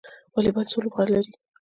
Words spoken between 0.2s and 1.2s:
والیبال څو لوبغاړي